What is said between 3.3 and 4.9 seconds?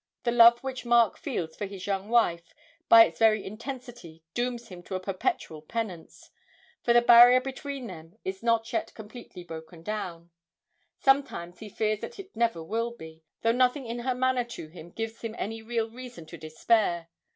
intensity dooms him